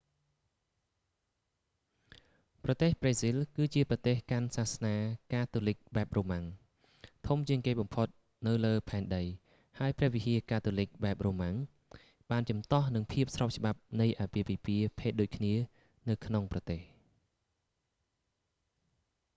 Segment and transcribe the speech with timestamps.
[2.63, 4.95] ប្រទេសប្រេស៊ីលគឺជាប្រទេសកាន់សាសនា
[5.33, 8.07] កាតូលីកបែបរូម៉ាំង roman catholic ធំជាងគេបំផុត
[8.47, 9.23] នៅលើផែនដី
[9.79, 15.53] ហើយព្រះវិហារកាតូលីកបែបរូម៉ាំង roman catholic បានជំទាស់នឹងភាពស្របច្បាប់នៃអាពាហ៍ពិពាហ៍ភេទដូចគ្នា
[16.09, 16.81] នៅក្នុងប្រទេស